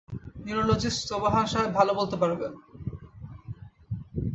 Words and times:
Neurologist 0.45 1.01
Sobhan 1.09 1.45
সাহেব 1.45 1.71
ভালো 1.73 1.91
বলতে 1.93 2.15
পারবেন। 2.17 2.51